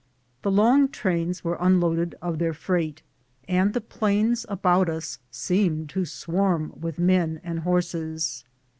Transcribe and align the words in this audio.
The 0.41 0.49
long 0.49 0.89
trains 0.89 1.43
were 1.43 1.57
unloaded 1.59 2.15
of 2.23 2.39
their 2.39 2.55
freight, 2.55 3.03
and 3.47 3.71
the 3.75 3.79
plains 3.81 4.47
about 4.49 4.89
us 4.89 5.19
seemed 5.29 5.89
to 5.89 6.05
swarm 6.05 6.73
with 6.75 6.97
men 6.97 7.39
and 7.43 7.59
horses. 7.59 8.43